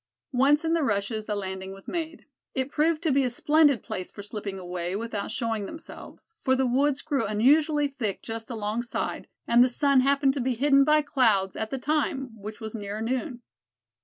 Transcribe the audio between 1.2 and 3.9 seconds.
the landing was made. It proved to be a splendid